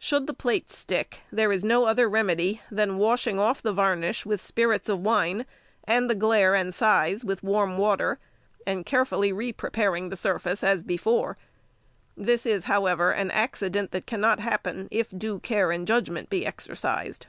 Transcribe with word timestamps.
Should 0.00 0.26
the 0.26 0.34
plates 0.34 0.76
stick, 0.76 1.20
there 1.30 1.52
is 1.52 1.64
no 1.64 1.84
other 1.84 2.08
remedy 2.10 2.60
than 2.68 2.98
washing 2.98 3.38
off 3.38 3.62
the 3.62 3.72
varnish 3.72 4.26
with 4.26 4.40
spirits 4.40 4.88
of 4.88 4.98
wine, 4.98 5.46
and 5.84 6.10
the 6.10 6.16
glaire 6.16 6.56
and 6.56 6.74
size 6.74 7.24
with 7.24 7.44
warm 7.44 7.78
water, 7.78 8.18
and 8.66 8.84
carefully 8.84 9.32
re 9.32 9.52
preparing 9.52 10.08
the 10.08 10.16
surface 10.16 10.64
as 10.64 10.82
before. 10.82 11.38
This 12.16 12.44
is, 12.44 12.64
however, 12.64 13.12
an 13.12 13.30
accident 13.30 13.92
that 13.92 14.04
cannot 14.06 14.40
happen 14.40 14.88
if 14.90 15.10
due 15.16 15.38
care 15.38 15.70
and 15.70 15.86
judgment 15.86 16.28
be 16.28 16.44
exercised. 16.44 17.28